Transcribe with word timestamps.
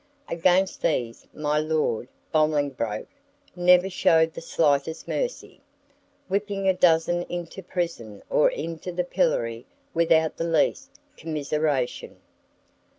Against 0.29 0.81
these 0.81 1.27
my 1.31 1.59
Lord 1.59 2.07
Bolingbroke 2.31 3.07
never 3.55 3.87
showed 3.87 4.33
the 4.33 4.41
slightest 4.41 5.07
mercy, 5.07 5.61
whipping 6.27 6.67
a 6.67 6.73
dozen 6.73 7.21
into 7.29 7.61
prison 7.61 8.23
or 8.27 8.49
into 8.49 8.91
the 8.91 9.03
pillory 9.03 9.67
without 9.93 10.37
the 10.37 10.43
least 10.43 10.89
commiseration. 11.17 12.17